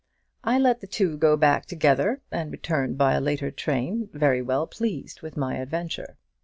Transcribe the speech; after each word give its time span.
I 0.43 0.57
let 0.57 0.81
the 0.81 0.87
two 0.87 1.15
go 1.15 1.37
back 1.37 1.67
together, 1.67 2.21
and 2.31 2.51
returned 2.51 2.97
by 2.97 3.13
a 3.13 3.21
later 3.21 3.51
train, 3.51 4.09
very 4.13 4.41
well 4.41 4.65
pleased 4.65 5.21
with 5.21 5.37
my 5.37 5.57
adventure. 5.57 6.17